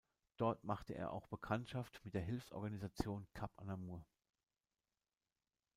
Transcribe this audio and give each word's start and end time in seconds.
Dort 0.37 0.63
machte 0.63 0.95
er 0.95 1.11
auch 1.13 1.27
Bekanntschaft 1.27 2.01
mit 2.03 2.15
der 2.15 2.23
Hilfsorganisation 2.23 3.27
"Cap 3.35 3.51
Anamur". 3.57 4.03